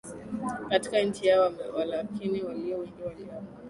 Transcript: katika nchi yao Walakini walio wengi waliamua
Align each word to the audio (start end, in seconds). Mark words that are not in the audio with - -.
katika 0.69 0.99
nchi 1.01 1.27
yao 1.27 1.53
Walakini 1.77 2.43
walio 2.43 2.77
wengi 2.79 3.03
waliamua 3.07 3.43